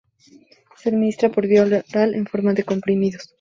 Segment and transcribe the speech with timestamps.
[0.77, 3.29] Se administra por vía oral en forma de comprimidos.